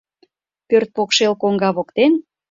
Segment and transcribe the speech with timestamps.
[0.67, 2.13] Пӧрт покшел коҥга воктен.